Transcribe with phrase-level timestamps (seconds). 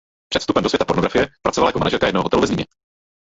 [0.29, 2.65] Před vstupem do světa pornografie pracovala jako manažerka jednoho hotelu ve Zlíně.